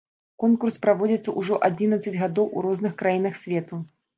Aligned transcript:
Конкурс 0.43 0.77
праводзіцца 0.85 1.35
ўжо 1.39 1.59
адзінаццаць 1.69 2.17
гадоў 2.25 2.51
у 2.57 2.67
розных 2.69 2.99
краінах 3.03 3.41
свету. 3.45 3.83